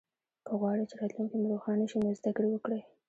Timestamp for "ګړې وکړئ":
2.37-2.81